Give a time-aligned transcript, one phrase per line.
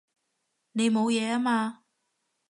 [0.71, 1.83] 你冇嘢啊嘛？